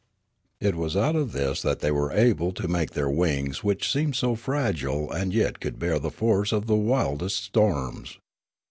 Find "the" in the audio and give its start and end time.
5.99-6.09, 6.65-6.75